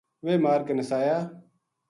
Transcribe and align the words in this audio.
ویہ 0.23 0.41
مار 0.43 0.61
کے 0.67 0.73
نسایا 0.79 1.17